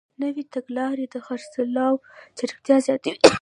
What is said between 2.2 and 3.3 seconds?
چټکتیا زیاتوي.